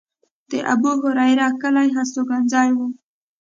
د 0.49 0.51
ابوهریره 0.73 1.47
کلی 1.61 1.87
هستوګنځی 1.95 2.69
و. 2.75 2.79